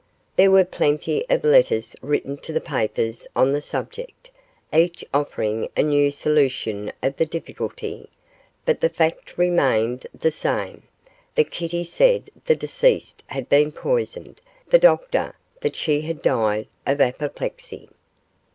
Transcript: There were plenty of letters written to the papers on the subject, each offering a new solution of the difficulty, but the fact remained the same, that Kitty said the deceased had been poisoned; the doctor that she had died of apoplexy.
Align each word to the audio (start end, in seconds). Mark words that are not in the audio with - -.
There 0.35 0.49
were 0.49 0.65
plenty 0.65 1.23
of 1.29 1.43
letters 1.43 1.95
written 2.01 2.37
to 2.37 2.51
the 2.51 2.59
papers 2.59 3.27
on 3.35 3.51
the 3.53 3.61
subject, 3.61 4.31
each 4.73 5.05
offering 5.13 5.69
a 5.77 5.83
new 5.83 6.09
solution 6.09 6.91
of 7.03 7.17
the 7.17 7.25
difficulty, 7.27 8.09
but 8.65 8.81
the 8.81 8.89
fact 8.89 9.37
remained 9.37 10.07
the 10.11 10.31
same, 10.31 10.81
that 11.35 11.51
Kitty 11.51 11.83
said 11.83 12.31
the 12.45 12.55
deceased 12.55 13.21
had 13.27 13.47
been 13.47 13.71
poisoned; 13.71 14.41
the 14.67 14.79
doctor 14.79 15.35
that 15.59 15.75
she 15.75 16.01
had 16.01 16.23
died 16.23 16.67
of 16.87 16.99
apoplexy. 16.99 17.87